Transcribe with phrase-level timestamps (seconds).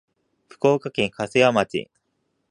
[0.49, 1.87] 福岡県粕屋町